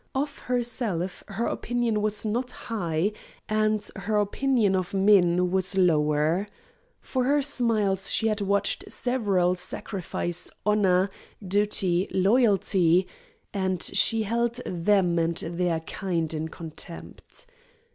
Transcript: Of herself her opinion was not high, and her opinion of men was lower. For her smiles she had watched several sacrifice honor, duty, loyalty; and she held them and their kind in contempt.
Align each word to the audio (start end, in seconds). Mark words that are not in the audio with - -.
Of 0.15 0.39
herself 0.39 1.23
her 1.27 1.45
opinion 1.45 2.01
was 2.01 2.25
not 2.25 2.49
high, 2.49 3.11
and 3.47 3.87
her 3.97 4.17
opinion 4.17 4.75
of 4.75 4.95
men 4.95 5.51
was 5.51 5.77
lower. 5.77 6.47
For 7.01 7.25
her 7.25 7.43
smiles 7.43 8.09
she 8.09 8.25
had 8.27 8.41
watched 8.41 8.91
several 8.91 9.53
sacrifice 9.53 10.49
honor, 10.65 11.11
duty, 11.47 12.07
loyalty; 12.09 13.07
and 13.53 13.79
she 13.79 14.23
held 14.23 14.55
them 14.65 15.19
and 15.19 15.37
their 15.37 15.81
kind 15.81 16.33
in 16.33 16.47
contempt. 16.47 17.45